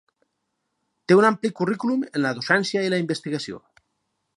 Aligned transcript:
Té 1.11 1.19
un 1.19 1.29
ampli 1.29 1.53
currículum 1.61 2.09
en 2.09 2.27
la 2.27 2.35
docència 2.41 2.87
i 2.89 2.95
la 2.95 3.05
investigació. 3.05 3.67